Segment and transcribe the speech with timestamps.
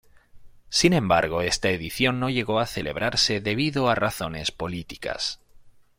[0.69, 5.39] Sin embargo, esta edición no llegó a celebrarse debido a razones políticas.